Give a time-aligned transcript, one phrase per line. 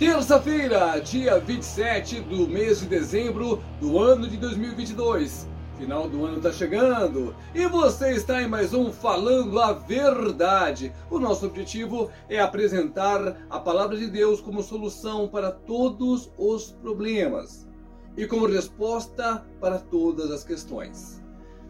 [0.00, 5.46] Terça-feira, dia 27 do mês de dezembro do ano de 2022.
[5.76, 10.90] Final do ano está chegando e você está em mais um Falando a Verdade.
[11.10, 17.68] O nosso objetivo é apresentar a palavra de Deus como solução para todos os problemas
[18.16, 21.22] e como resposta para todas as questões.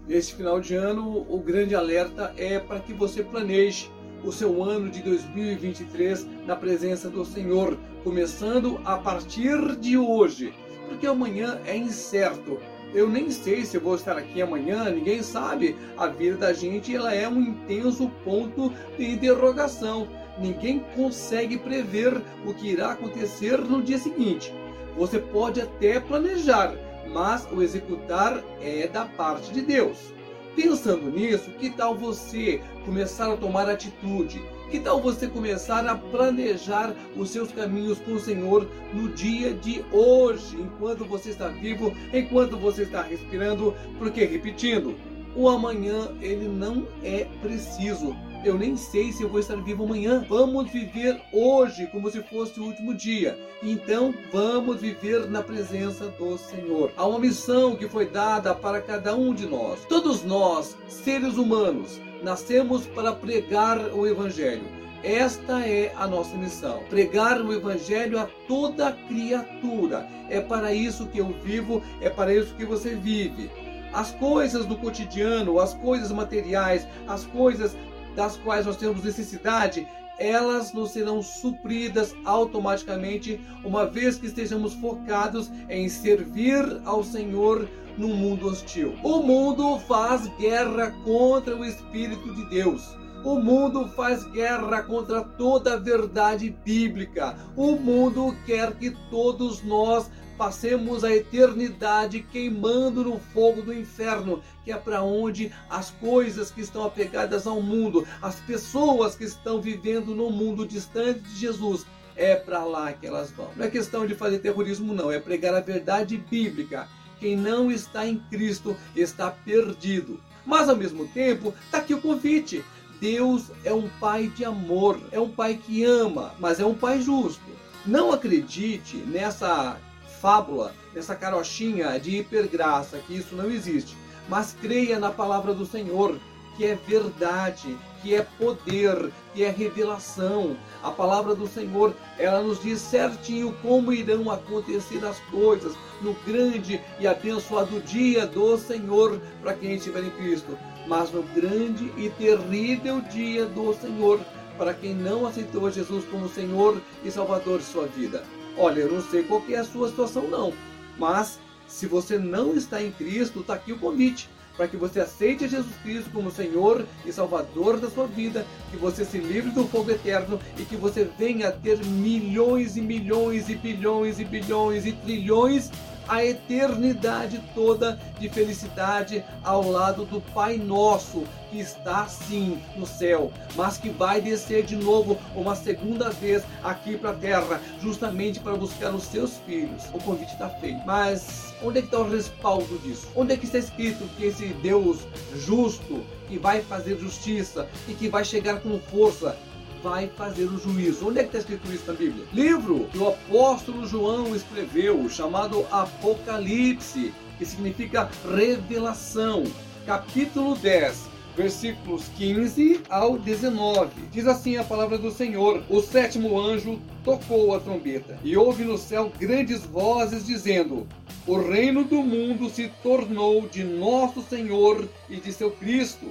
[0.06, 3.90] Neste final de ano, o grande alerta é para que você planeje
[4.22, 10.52] o seu ano de 2023 na presença do Senhor, começando a partir de hoje,
[10.88, 12.58] porque amanhã é incerto.
[12.92, 15.76] Eu nem sei se vou estar aqui amanhã, ninguém sabe.
[15.96, 20.08] A vida da gente ela é um intenso ponto de interrogação.
[20.38, 24.52] Ninguém consegue prever o que irá acontecer no dia seguinte.
[24.96, 26.74] Você pode até planejar,
[27.12, 30.12] mas o executar é da parte de Deus.
[30.56, 34.42] Pensando nisso, que tal você começar a tomar atitude?
[34.70, 39.84] Que tal você começar a planejar os seus caminhos com o Senhor no dia de
[39.90, 43.74] hoje, enquanto você está vivo, enquanto você está respirando?
[43.98, 44.94] Porque, repetindo,
[45.34, 48.14] o amanhã ele não é preciso.
[48.42, 50.24] Eu nem sei se eu vou estar vivo amanhã.
[50.26, 53.38] Vamos viver hoje como se fosse o último dia.
[53.62, 56.90] Então, vamos viver na presença do Senhor.
[56.96, 59.84] Há uma missão que foi dada para cada um de nós.
[59.86, 64.64] Todos nós, seres humanos, nascemos para pregar o Evangelho.
[65.02, 70.08] Esta é a nossa missão: pregar o Evangelho a toda criatura.
[70.30, 73.50] É para isso que eu vivo, é para isso que você vive.
[73.92, 77.76] As coisas do cotidiano, as coisas materiais, as coisas
[78.20, 85.50] das quais nós temos necessidade, elas nos serão supridas automaticamente, uma vez que estejamos focados
[85.70, 88.94] em servir ao Senhor no mundo hostil.
[89.02, 92.94] O mundo faz guerra contra o Espírito de Deus.
[93.24, 97.34] O mundo faz guerra contra toda a verdade bíblica.
[97.56, 104.72] O mundo quer que todos nós passemos a eternidade queimando no fogo do inferno, que
[104.72, 110.14] é para onde as coisas que estão apegadas ao mundo, as pessoas que estão vivendo
[110.14, 111.84] no mundo distante de Jesus,
[112.16, 113.50] é para lá que elas vão.
[113.54, 116.88] Não é questão de fazer terrorismo, não, é pregar a verdade bíblica.
[117.18, 120.18] Quem não está em Cristo está perdido.
[120.46, 122.64] Mas ao mesmo tempo, está aqui o convite.
[122.98, 127.02] Deus é um pai de amor, é um pai que ama, mas é um pai
[127.02, 127.44] justo.
[127.84, 129.78] Não acredite nessa
[130.20, 133.96] fábula, nessa carochinha de hipergraça, que isso não existe.
[134.28, 136.18] Mas creia na palavra do Senhor,
[136.56, 140.56] que é verdade, que é poder, que é revelação.
[140.82, 146.80] A palavra do Senhor, ela nos diz certinho como irão acontecer as coisas no grande
[146.98, 150.56] e abençoado dia do Senhor para quem estiver em Cristo.
[150.86, 154.20] Mas no grande e terrível dia do Senhor
[154.58, 158.22] para quem não aceitou Jesus como Senhor e Salvador de sua vida.
[158.56, 160.52] Olha, eu não sei qual é a sua situação não,
[160.98, 165.48] mas se você não está em Cristo, está aqui o convite para que você aceite
[165.48, 169.90] Jesus Cristo como Senhor e Salvador da sua vida, que você se livre do fogo
[169.90, 174.92] eterno e que você venha a ter milhões e milhões e bilhões e bilhões e
[174.92, 175.70] trilhões
[176.10, 183.32] a eternidade toda de felicidade ao lado do Pai Nosso, que está sim no céu,
[183.54, 188.56] mas que vai descer de novo uma segunda vez aqui para a terra, justamente para
[188.56, 189.84] buscar os seus filhos.
[189.94, 190.80] O convite está feito.
[190.84, 193.06] Mas onde é que está o respaldo disso?
[193.14, 194.98] Onde é que está escrito que esse Deus
[195.36, 199.36] justo, que vai fazer justiça e que vai chegar com força
[199.82, 201.08] vai fazer o juízo.
[201.08, 202.24] Onde é que está escrito isso na Bíblia?
[202.32, 209.44] Livro que o apóstolo João escreveu, chamado Apocalipse, que significa revelação.
[209.86, 213.90] Capítulo 10, versículos 15 ao 19.
[214.12, 218.76] Diz assim a palavra do Senhor: O sétimo anjo tocou a trombeta, e houve no
[218.76, 220.86] céu grandes vozes dizendo:
[221.26, 226.06] O reino do mundo se tornou de nosso Senhor e de seu Cristo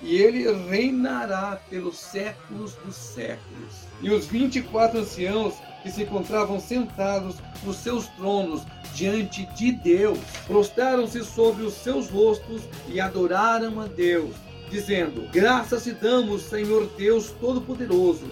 [0.00, 3.86] e ele reinará pelos séculos dos séculos.
[4.00, 8.62] E os vinte e quatro anciãos que se encontravam sentados nos seus tronos
[8.94, 14.34] diante de Deus, prostraram-se sobre os seus rostos e adoraram a Deus,
[14.70, 18.26] dizendo: Graças te damos, Senhor Deus Todo-Poderoso,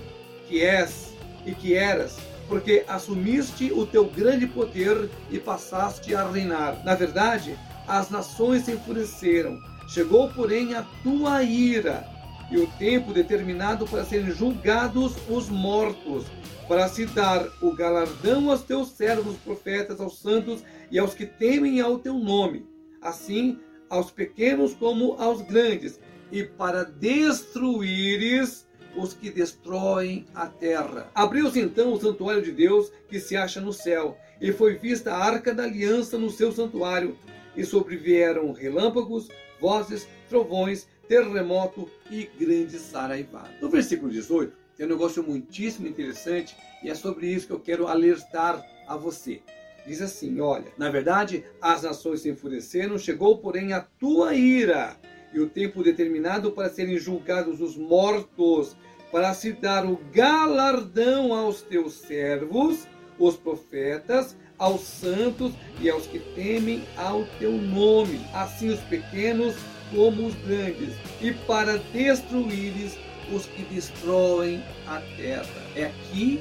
[0.49, 1.15] que és
[1.45, 2.17] e que eras,
[2.49, 6.85] porque assumiste o teu grande poder e passaste a reinar.
[6.85, 12.07] Na verdade, as nações se enfureceram Chegou, porém, a tua ira
[12.51, 16.27] e o tempo determinado para serem julgados os mortos,
[16.69, 21.81] para se dar o galardão aos teus servos profetas, aos santos e aos que temem
[21.81, 22.67] ao teu nome,
[23.01, 26.01] assim aos pequenos como aos grandes,
[26.31, 28.67] e para destruíres
[28.97, 31.11] os que destroem a terra.
[31.15, 35.25] Abriu-se então o santuário de Deus que se acha no céu, e foi vista a
[35.25, 37.17] arca da aliança no seu santuário,
[37.57, 39.29] e sobrevieram relâmpagos,
[39.61, 43.49] vozes, trovões, terremoto e grande saraivá.
[43.61, 47.87] No versículo 18, tem um negócio muitíssimo interessante e é sobre isso que eu quero
[47.87, 49.41] alertar a você.
[49.87, 54.97] Diz assim: Olha, na verdade, as nações se enfureceram, chegou, porém, a tua ira
[55.33, 58.77] e o tempo determinado para serem julgados os mortos,
[59.13, 62.87] para se dar o galardão aos teus servos,
[63.19, 69.55] os profetas, aos santos e aos que temem ao teu nome, assim os pequenos
[69.95, 72.99] como os grandes, e para destruíres
[73.33, 75.47] os que destroem a terra.
[75.75, 76.41] É aqui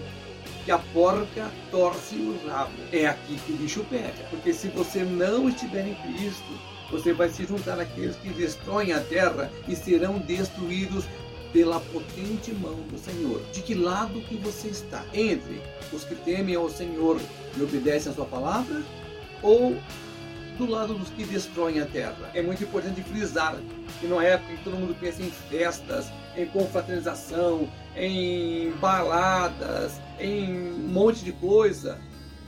[0.64, 2.72] que a porca torce o rabo.
[2.92, 4.26] É aqui que o bicho pega.
[4.30, 6.60] Porque se você não estiver em Cristo,
[6.90, 11.06] você vai se juntar àqueles que destroem a terra e serão destruídos
[11.56, 13.42] pela potente mão do Senhor.
[13.54, 15.06] De que lado que você está?
[15.14, 15.62] Entre
[15.94, 17.18] os que temem ao Senhor
[17.56, 18.84] e obedecem a sua palavra
[19.42, 19.78] ou
[20.58, 22.30] do lado dos que destroem a terra.
[22.34, 23.56] É muito importante frisar
[24.02, 30.74] que não é época que todo mundo pensa em festas, em confraternização, em baladas, em
[30.74, 31.98] um monte de coisa,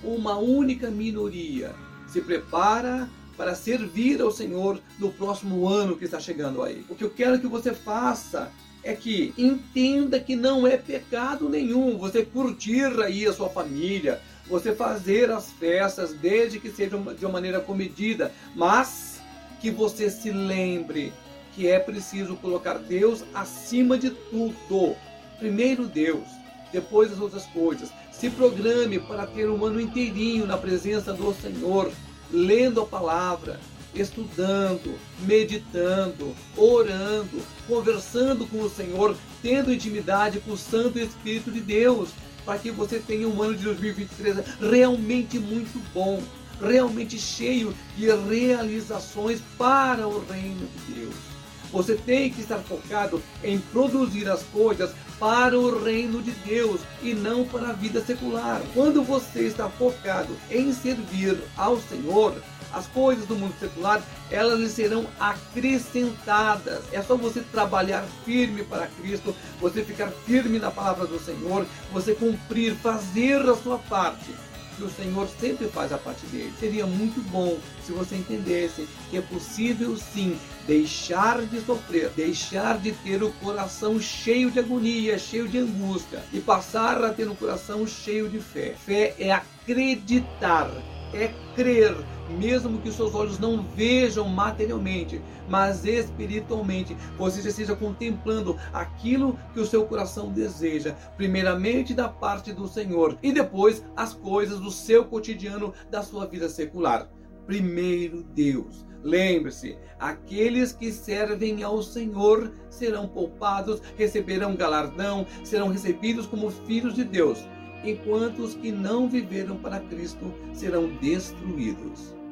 [0.04, 1.74] uma única minoria
[2.09, 3.07] se prepara
[3.38, 6.86] para servir ao Senhor no próximo ano que está chegando aí.
[6.89, 8.51] O que eu quero que você faça
[8.87, 14.73] é que entenda que não é pecado nenhum você curtir aí a sua família, você
[14.73, 19.19] fazer as festas, desde que sejam de uma maneira comedida, mas
[19.59, 21.11] que você se lembre
[21.53, 24.95] que é preciso colocar Deus acima de tudo.
[25.37, 26.23] Primeiro Deus,
[26.71, 27.89] depois as outras coisas.
[28.13, 31.91] Se programe para ter um ano inteirinho na presença do Senhor,
[32.31, 33.59] lendo a palavra,
[34.01, 42.09] estudando, meditando, orando, conversando com o Senhor, tendo intimidade com o Santo Espírito de Deus
[42.45, 46.23] para que você tenha um ano de 2023 realmente muito bom,
[46.61, 51.36] realmente cheio de realizações para o reino de Deus.
[51.71, 57.13] Você tem que estar focado em produzir as coisas para o reino de Deus e
[57.13, 58.61] não para a vida secular.
[58.73, 62.35] Quando você está focado em servir ao Senhor,
[62.71, 66.83] as coisas do mundo secular, elas lhe serão acrescentadas.
[66.91, 72.13] É só você trabalhar firme para Cristo, você ficar firme na palavra do Senhor, você
[72.13, 74.35] cumprir, fazer a sua parte.
[74.77, 76.53] Que o Senhor sempre faz a parte dele.
[76.59, 80.38] Seria muito bom se você entendesse que é possível sim
[80.68, 86.39] deixar de sofrer, deixar de ter o coração cheio de agonia, cheio de angústia e
[86.39, 88.75] passar a ter um coração cheio de fé.
[88.77, 90.69] Fé é acreditar
[91.13, 91.95] é crer,
[92.30, 99.59] mesmo que seus olhos não vejam materialmente, mas espiritualmente, você já esteja contemplando aquilo que
[99.59, 105.06] o seu coração deseja, primeiramente da parte do Senhor e depois as coisas do seu
[105.06, 107.09] cotidiano, da sua vida secular.
[107.45, 108.86] Primeiro Deus.
[109.04, 117.06] Lembre-se, aqueles que servem ao Senhor serão poupados, receberão galardão, serão recebidos como filhos de
[117.06, 117.48] Deus
[117.83, 122.18] enquanto os que não viveram para Cristo serão destruídos.